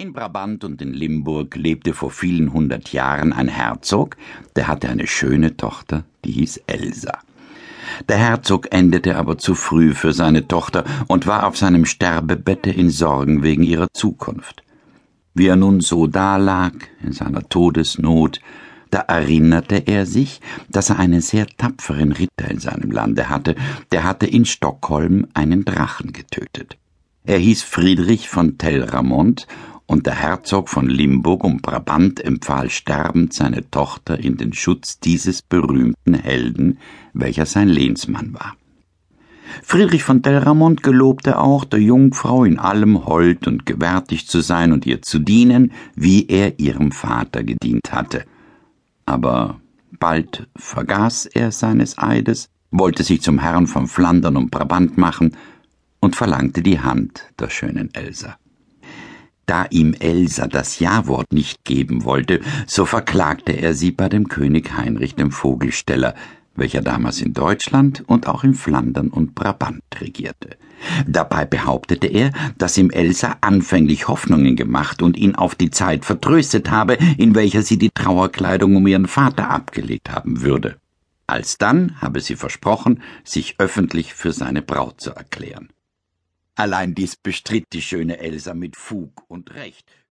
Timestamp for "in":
0.00-0.14, 0.80-0.94, 12.70-12.88, 17.02-17.12, 22.50-22.58, 24.24-24.46, 34.20-34.36, 42.44-42.60, 67.20-67.32, 68.44-68.54, 77.18-77.34